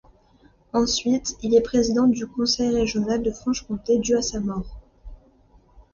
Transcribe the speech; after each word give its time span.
Ensuite, 0.73 1.35
il 1.43 1.53
est 1.53 1.61
président 1.61 2.07
du 2.07 2.25
conseil 2.25 2.69
régional 2.75 3.21
de 3.21 3.29
Franche-Comté 3.29 3.99
du 3.99 4.15
à 4.17 4.23
sa 4.23 4.39
mort. 4.39 4.79